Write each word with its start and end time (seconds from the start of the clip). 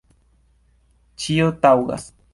Ĉio 1.25 1.53
taŭgas. 1.67 2.13